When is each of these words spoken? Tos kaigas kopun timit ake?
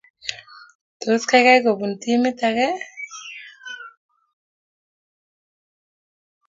Tos 1.01 1.23
kaigas 1.29 1.61
kopun 1.65 1.93
timit 2.01 2.39
ake? 2.47 2.67